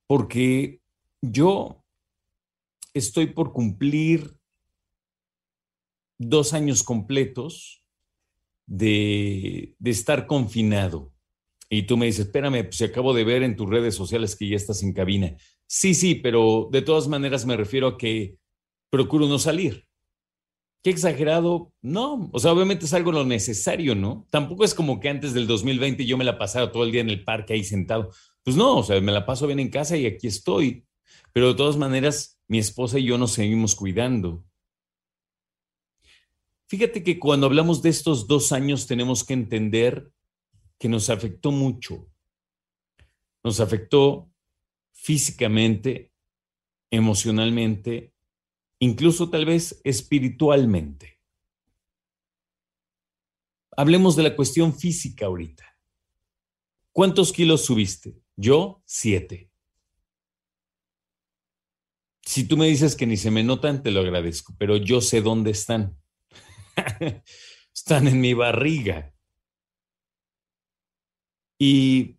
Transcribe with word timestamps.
Porque 0.06 0.80
yo 1.20 1.84
estoy 2.92 3.26
por 3.26 3.52
cumplir 3.52 4.38
dos 6.18 6.54
años 6.54 6.82
completos 6.82 7.82
de, 8.66 9.76
estar 9.84 10.26
confinado. 10.26 11.13
Y 11.76 11.82
tú 11.82 11.96
me 11.96 12.06
dices, 12.06 12.26
espérame, 12.26 12.62
pues 12.64 12.80
acabo 12.82 13.12
de 13.12 13.24
ver 13.24 13.42
en 13.42 13.56
tus 13.56 13.68
redes 13.68 13.96
sociales 13.96 14.36
que 14.36 14.48
ya 14.48 14.54
estás 14.54 14.84
en 14.84 14.92
cabina. 14.92 15.36
Sí, 15.66 15.94
sí, 15.94 16.14
pero 16.14 16.68
de 16.70 16.82
todas 16.82 17.08
maneras 17.08 17.46
me 17.46 17.56
refiero 17.56 17.88
a 17.88 17.98
que 17.98 18.36
procuro 18.90 19.26
no 19.26 19.40
salir. 19.40 19.84
Qué 20.84 20.90
exagerado. 20.90 21.72
No, 21.82 22.30
o 22.32 22.38
sea, 22.38 22.52
obviamente 22.52 22.84
es 22.84 22.94
algo 22.94 23.10
lo 23.10 23.24
necesario, 23.24 23.96
¿no? 23.96 24.28
Tampoco 24.30 24.62
es 24.64 24.72
como 24.72 25.00
que 25.00 25.08
antes 25.08 25.34
del 25.34 25.48
2020 25.48 26.06
yo 26.06 26.16
me 26.16 26.22
la 26.22 26.38
pasara 26.38 26.70
todo 26.70 26.84
el 26.84 26.92
día 26.92 27.00
en 27.00 27.10
el 27.10 27.24
parque 27.24 27.54
ahí 27.54 27.64
sentado. 27.64 28.12
Pues 28.44 28.56
no, 28.56 28.76
o 28.76 28.82
sea, 28.84 29.00
me 29.00 29.10
la 29.10 29.26
paso 29.26 29.48
bien 29.48 29.58
en 29.58 29.70
casa 29.70 29.96
y 29.96 30.06
aquí 30.06 30.28
estoy. 30.28 30.86
Pero 31.32 31.48
de 31.48 31.54
todas 31.54 31.76
maneras, 31.76 32.38
mi 32.46 32.60
esposa 32.60 33.00
y 33.00 33.06
yo 33.06 33.18
nos 33.18 33.32
seguimos 33.32 33.74
cuidando. 33.74 34.44
Fíjate 36.68 37.02
que 37.02 37.18
cuando 37.18 37.46
hablamos 37.46 37.82
de 37.82 37.90
estos 37.90 38.28
dos 38.28 38.52
años 38.52 38.86
tenemos 38.86 39.24
que 39.24 39.34
entender 39.34 40.12
que 40.78 40.88
nos 40.88 41.10
afectó 41.10 41.50
mucho. 41.50 42.08
Nos 43.42 43.60
afectó 43.60 44.30
físicamente, 44.92 46.12
emocionalmente, 46.90 48.14
incluso 48.78 49.30
tal 49.30 49.44
vez 49.44 49.80
espiritualmente. 49.84 51.20
Hablemos 53.76 54.16
de 54.16 54.22
la 54.22 54.36
cuestión 54.36 54.72
física 54.74 55.26
ahorita. 55.26 55.64
¿Cuántos 56.92 57.32
kilos 57.32 57.64
subiste? 57.64 58.20
Yo, 58.36 58.82
siete. 58.84 59.50
Si 62.22 62.44
tú 62.44 62.56
me 62.56 62.66
dices 62.66 62.96
que 62.96 63.06
ni 63.06 63.16
se 63.16 63.30
me 63.30 63.42
notan, 63.42 63.82
te 63.82 63.90
lo 63.90 64.00
agradezco, 64.00 64.54
pero 64.58 64.76
yo 64.76 65.00
sé 65.00 65.20
dónde 65.20 65.50
están. 65.50 65.98
están 67.74 68.08
en 68.08 68.20
mi 68.20 68.34
barriga. 68.34 69.13
Y 71.66 72.18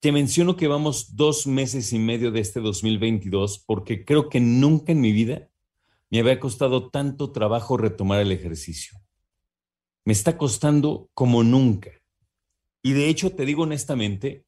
te 0.00 0.12
menciono 0.12 0.54
que 0.54 0.68
vamos 0.68 1.16
dos 1.16 1.46
meses 1.46 1.94
y 1.94 1.98
medio 1.98 2.30
de 2.30 2.40
este 2.40 2.60
2022 2.60 3.64
porque 3.66 4.04
creo 4.04 4.28
que 4.28 4.38
nunca 4.38 4.92
en 4.92 5.00
mi 5.00 5.10
vida 5.10 5.48
me 6.10 6.20
había 6.20 6.38
costado 6.38 6.90
tanto 6.90 7.32
trabajo 7.32 7.78
retomar 7.78 8.20
el 8.20 8.32
ejercicio. 8.32 8.98
Me 10.04 10.12
está 10.12 10.36
costando 10.36 11.08
como 11.14 11.42
nunca. 11.42 11.90
Y 12.82 12.92
de 12.92 13.08
hecho, 13.08 13.34
te 13.34 13.46
digo 13.46 13.62
honestamente, 13.62 14.44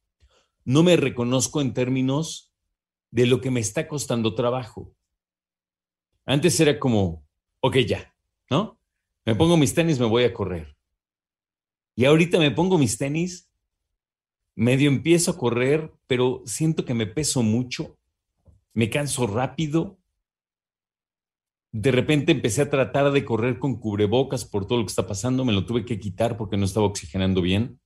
no 0.63 0.83
me 0.83 0.95
reconozco 0.95 1.59
en 1.59 1.73
términos 1.73 2.53
de 3.09 3.25
lo 3.25 3.41
que 3.41 3.49
me 3.49 3.61
está 3.61 3.87
costando 3.87 4.35
trabajo. 4.35 4.95
Antes 6.23 6.59
era 6.59 6.79
como, 6.79 7.25
ok, 7.61 7.77
ya, 7.77 8.15
¿no? 8.51 8.79
Me 9.25 9.33
pongo 9.33 9.57
mis 9.57 9.73
tenis, 9.73 9.99
me 9.99 10.05
voy 10.05 10.25
a 10.25 10.33
correr. 10.35 10.77
Y 11.95 12.05
ahorita 12.05 12.39
me 12.39 12.51
pongo 12.51 12.77
mis 12.77 12.97
tenis 12.97 13.49
medio 14.55 14.89
empiezo 14.89 15.31
a 15.31 15.37
correr, 15.37 15.91
pero 16.07 16.43
siento 16.45 16.85
que 16.85 16.93
me 16.93 17.07
peso 17.07 17.41
mucho, 17.43 17.97
me 18.73 18.89
canso 18.89 19.27
rápido. 19.27 19.97
De 21.71 21.91
repente 21.91 22.31
empecé 22.31 22.61
a 22.61 22.69
tratar 22.69 23.11
de 23.11 23.25
correr 23.25 23.57
con 23.57 23.79
cubrebocas 23.79 24.45
por 24.45 24.67
todo 24.67 24.79
lo 24.79 24.85
que 24.85 24.91
está 24.91 25.07
pasando, 25.07 25.43
me 25.43 25.53
lo 25.53 25.65
tuve 25.65 25.85
que 25.85 25.99
quitar 25.99 26.37
porque 26.37 26.57
no 26.57 26.65
estaba 26.65 26.85
oxigenando 26.85 27.41
bien. 27.41 27.79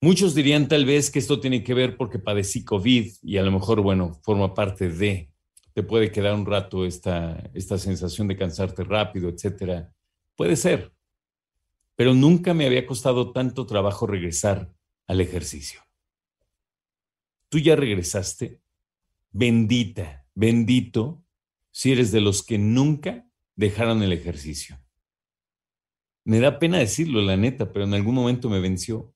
Muchos 0.00 0.34
dirían 0.34 0.68
tal 0.68 0.84
vez 0.84 1.10
que 1.10 1.18
esto 1.18 1.40
tiene 1.40 1.62
que 1.62 1.72
ver 1.72 1.96
porque 1.96 2.18
padecí 2.18 2.64
COVID 2.64 3.10
y 3.22 3.38
a 3.38 3.42
lo 3.42 3.52
mejor, 3.52 3.80
bueno, 3.80 4.20
forma 4.22 4.52
parte 4.52 4.90
de, 4.90 5.30
te 5.72 5.82
puede 5.82 6.10
quedar 6.10 6.34
un 6.34 6.44
rato 6.44 6.84
esta, 6.84 7.50
esta 7.54 7.78
sensación 7.78 8.28
de 8.28 8.36
cansarte 8.36 8.84
rápido, 8.84 9.30
etcétera. 9.30 9.90
Puede 10.36 10.56
ser, 10.56 10.92
pero 11.96 12.14
nunca 12.14 12.54
me 12.54 12.66
había 12.66 12.86
costado 12.86 13.32
tanto 13.32 13.66
trabajo 13.66 14.06
regresar 14.06 14.72
al 15.06 15.20
ejercicio. 15.20 15.80
Tú 17.48 17.58
ya 17.58 17.76
regresaste. 17.76 18.60
Bendita, 19.30 20.26
bendito, 20.34 21.24
si 21.70 21.92
eres 21.92 22.12
de 22.12 22.20
los 22.20 22.42
que 22.42 22.58
nunca 22.58 23.28
dejaron 23.56 24.02
el 24.02 24.12
ejercicio. 24.12 24.80
Me 26.24 26.40
da 26.40 26.58
pena 26.58 26.78
decirlo, 26.78 27.20
la 27.20 27.36
neta, 27.36 27.72
pero 27.72 27.84
en 27.84 27.94
algún 27.94 28.14
momento 28.14 28.48
me 28.48 28.60
venció. 28.60 29.14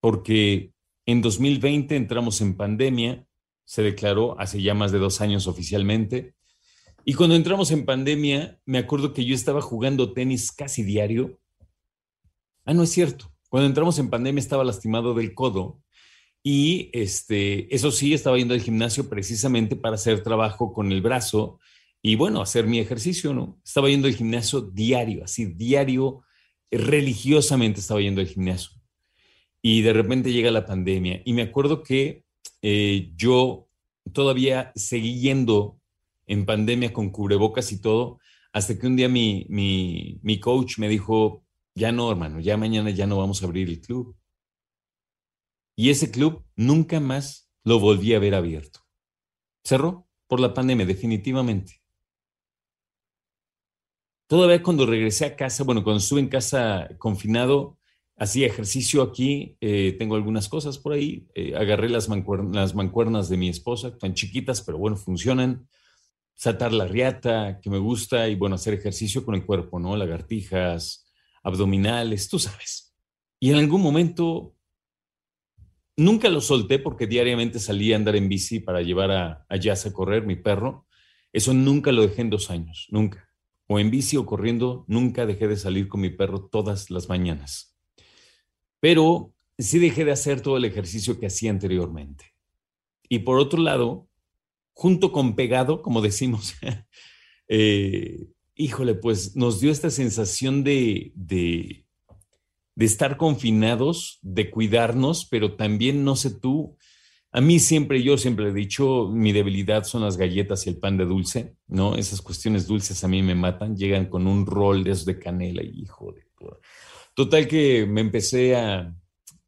Porque 0.00 0.74
en 1.06 1.22
2020 1.22 1.96
entramos 1.96 2.40
en 2.40 2.56
pandemia, 2.56 3.26
se 3.64 3.82
declaró 3.82 4.38
hace 4.38 4.60
ya 4.60 4.74
más 4.74 4.92
de 4.92 4.98
dos 4.98 5.20
años 5.20 5.46
oficialmente. 5.46 6.34
Y 7.04 7.14
cuando 7.14 7.36
entramos 7.36 7.70
en 7.70 7.84
pandemia, 7.84 8.58
me 8.64 8.78
acuerdo 8.78 9.12
que 9.12 9.24
yo 9.24 9.34
estaba 9.34 9.60
jugando 9.60 10.12
tenis 10.12 10.50
casi 10.50 10.82
diario. 10.82 11.38
Ah, 12.64 12.72
no 12.72 12.82
es 12.82 12.90
cierto. 12.90 13.30
Cuando 13.50 13.66
entramos 13.66 13.98
en 13.98 14.08
pandemia 14.08 14.40
estaba 14.40 14.64
lastimado 14.64 15.12
del 15.12 15.34
codo 15.34 15.82
y 16.42 16.90
este, 16.92 17.74
eso 17.74 17.90
sí, 17.90 18.14
estaba 18.14 18.38
yendo 18.38 18.54
al 18.54 18.60
gimnasio 18.60 19.08
precisamente 19.08 19.76
para 19.76 19.96
hacer 19.96 20.22
trabajo 20.22 20.72
con 20.72 20.92
el 20.92 21.02
brazo 21.02 21.58
y 22.02 22.16
bueno, 22.16 22.40
hacer 22.40 22.66
mi 22.66 22.78
ejercicio, 22.78 23.32
¿no? 23.32 23.60
Estaba 23.64 23.88
yendo 23.88 24.08
al 24.08 24.14
gimnasio 24.14 24.60
diario, 24.60 25.24
así 25.24 25.46
diario, 25.46 26.22
religiosamente 26.70 27.80
estaba 27.80 28.00
yendo 28.00 28.20
al 28.20 28.26
gimnasio. 28.26 28.80
Y 29.62 29.82
de 29.82 29.92
repente 29.92 30.32
llega 30.32 30.50
la 30.50 30.66
pandemia 30.66 31.22
y 31.24 31.32
me 31.32 31.42
acuerdo 31.42 31.82
que 31.82 32.24
eh, 32.60 33.12
yo 33.14 33.68
todavía 34.12 34.72
seguí 34.74 35.20
yendo 35.20 35.80
en 36.26 36.46
pandemia 36.46 36.92
con 36.92 37.10
cubrebocas 37.10 37.72
y 37.72 37.80
todo, 37.80 38.18
hasta 38.52 38.78
que 38.78 38.86
un 38.86 38.96
día 38.96 39.08
mi, 39.08 39.46
mi, 39.48 40.20
mi 40.22 40.40
coach 40.40 40.78
me 40.78 40.88
dijo, 40.88 41.44
ya 41.74 41.92
no, 41.92 42.10
hermano, 42.10 42.40
ya 42.40 42.56
mañana 42.56 42.90
ya 42.90 43.06
no 43.06 43.18
vamos 43.18 43.42
a 43.42 43.46
abrir 43.46 43.68
el 43.68 43.80
club. 43.80 44.16
Y 45.76 45.90
ese 45.90 46.10
club 46.10 46.44
nunca 46.54 47.00
más 47.00 47.50
lo 47.64 47.80
volví 47.80 48.14
a 48.14 48.18
ver 48.18 48.34
abierto. 48.34 48.80
Cerró 49.64 50.06
por 50.28 50.40
la 50.40 50.54
pandemia, 50.54 50.86
definitivamente. 50.86 51.82
Todavía 54.26 54.62
cuando 54.62 54.86
regresé 54.86 55.26
a 55.26 55.36
casa, 55.36 55.64
bueno, 55.64 55.82
cuando 55.82 55.98
estuve 55.98 56.20
en 56.20 56.28
casa 56.28 56.88
confinado, 56.98 57.78
hacía 58.16 58.46
ejercicio 58.46 59.02
aquí, 59.02 59.56
eh, 59.60 59.96
tengo 59.98 60.14
algunas 60.14 60.48
cosas 60.48 60.78
por 60.78 60.92
ahí, 60.92 61.26
eh, 61.34 61.54
agarré 61.56 61.88
las, 61.88 62.08
las 62.08 62.74
mancuernas 62.74 63.28
de 63.28 63.36
mi 63.36 63.48
esposa, 63.48 63.98
tan 63.98 64.14
chiquitas, 64.14 64.62
pero 64.62 64.78
bueno, 64.78 64.96
funcionan. 64.96 65.68
Saltar 66.34 66.72
la 66.72 66.86
riata, 66.86 67.60
que 67.62 67.70
me 67.70 67.78
gusta, 67.78 68.28
y 68.28 68.34
bueno, 68.34 68.56
hacer 68.56 68.74
ejercicio 68.74 69.24
con 69.24 69.34
el 69.34 69.46
cuerpo, 69.46 69.78
¿no? 69.78 69.96
Lagartijas, 69.96 71.12
abdominales, 71.42 72.28
tú 72.28 72.38
sabes. 72.38 72.94
Y 73.40 73.50
en 73.50 73.56
algún 73.56 73.82
momento 73.82 74.54
nunca 75.96 76.28
lo 76.28 76.40
solté 76.40 76.78
porque 76.78 77.06
diariamente 77.06 77.58
salía 77.58 77.94
a 77.94 77.98
andar 77.98 78.16
en 78.16 78.28
bici 78.28 78.60
para 78.60 78.82
llevar 78.82 79.10
a, 79.10 79.46
a 79.48 79.56
Jazz 79.56 79.86
a 79.86 79.92
correr, 79.92 80.26
mi 80.26 80.36
perro. 80.36 80.86
Eso 81.32 81.52
nunca 81.54 81.92
lo 81.92 82.02
dejé 82.02 82.22
en 82.22 82.30
dos 82.30 82.50
años, 82.50 82.88
nunca. 82.90 83.28
O 83.66 83.78
en 83.78 83.90
bici 83.90 84.16
o 84.16 84.26
corriendo, 84.26 84.84
nunca 84.88 85.26
dejé 85.26 85.48
de 85.48 85.56
salir 85.56 85.88
con 85.88 86.00
mi 86.00 86.10
perro 86.10 86.46
todas 86.46 86.90
las 86.90 87.08
mañanas. 87.08 87.76
Pero 88.80 89.32
sí 89.58 89.78
dejé 89.78 90.04
de 90.04 90.12
hacer 90.12 90.40
todo 90.40 90.56
el 90.56 90.64
ejercicio 90.64 91.18
que 91.18 91.26
hacía 91.26 91.50
anteriormente. 91.50 92.34
Y 93.08 93.20
por 93.20 93.38
otro 93.38 93.60
lado, 93.60 94.08
junto 94.74 95.12
con 95.12 95.34
pegado, 95.36 95.80
como 95.80 96.02
decimos, 96.02 96.54
eh, 97.48 98.26
híjole, 98.54 98.94
pues 98.94 99.36
nos 99.36 99.60
dio 99.60 99.70
esta 99.70 99.90
sensación 99.90 100.64
de, 100.64 101.12
de, 101.14 101.86
estar 102.76 103.16
confinados, 103.16 104.18
de 104.22 104.50
cuidarnos, 104.50 105.26
pero 105.26 105.56
también, 105.56 106.04
no 106.04 106.16
sé 106.16 106.30
tú, 106.30 106.76
a 107.32 107.40
mí 107.40 107.58
siempre, 107.58 108.02
yo 108.02 108.16
siempre 108.18 108.48
he 108.48 108.52
dicho, 108.52 109.08
mi 109.08 109.32
debilidad 109.32 109.84
son 109.84 110.02
las 110.02 110.16
galletas 110.16 110.66
y 110.66 110.70
el 110.70 110.78
pan 110.78 110.96
de 110.96 111.04
dulce, 111.04 111.56
¿no? 111.66 111.96
Esas 111.96 112.22
cuestiones 112.22 112.68
dulces 112.68 113.02
a 113.02 113.08
mí 113.08 113.22
me 113.22 113.34
matan, 113.34 113.76
llegan 113.76 114.06
con 114.06 114.28
un 114.28 114.46
rol 114.46 114.84
de 114.84 115.18
canela 115.18 115.62
y 115.62 115.82
hijo 115.82 116.12
de... 116.12 116.24
Total 117.14 117.48
que 117.48 117.86
me 117.86 118.00
empecé 118.00 118.54
a, 118.54 118.94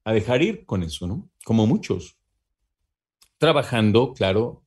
a 0.05 0.13
dejar 0.13 0.43
ir 0.43 0.65
con 0.65 0.83
eso, 0.83 1.07
¿no? 1.07 1.31
Como 1.45 1.67
muchos. 1.67 2.17
Trabajando, 3.39 4.15
claro, 4.15 4.66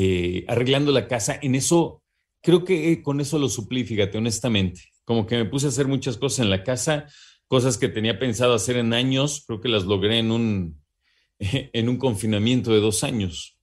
eh, 0.00 0.44
arreglando 0.46 0.92
la 0.92 1.08
casa. 1.08 1.40
En 1.42 1.56
eso, 1.56 2.04
creo 2.40 2.64
que 2.64 3.02
con 3.02 3.20
eso 3.20 3.36
lo 3.36 3.48
suplí, 3.48 3.82
fíjate, 3.82 4.16
honestamente. 4.16 4.92
Como 5.04 5.26
que 5.26 5.36
me 5.36 5.44
puse 5.44 5.66
a 5.66 5.70
hacer 5.70 5.88
muchas 5.88 6.16
cosas 6.16 6.44
en 6.44 6.50
la 6.50 6.62
casa, 6.62 7.06
cosas 7.48 7.78
que 7.78 7.88
tenía 7.88 8.16
pensado 8.20 8.54
hacer 8.54 8.76
en 8.76 8.92
años, 8.92 9.42
creo 9.44 9.60
que 9.60 9.68
las 9.68 9.86
logré 9.86 10.20
en 10.20 10.30
un, 10.30 10.80
en 11.40 11.88
un 11.88 11.96
confinamiento 11.96 12.72
de 12.72 12.78
dos 12.78 13.02
años. 13.02 13.58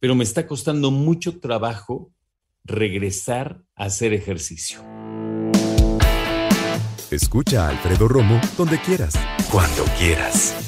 Pero 0.00 0.14
me 0.14 0.24
está 0.24 0.46
costando 0.46 0.90
mucho 0.90 1.40
trabajo 1.40 2.12
regresar 2.62 3.62
a 3.74 3.84
hacer 3.84 4.12
ejercicio. 4.12 4.84
Escucha 7.10 7.68
a 7.68 7.70
Alfredo 7.70 8.06
Romo 8.06 8.38
donde 8.58 8.78
quieras, 8.82 9.14
cuando 9.50 9.82
quieras. 9.98 10.67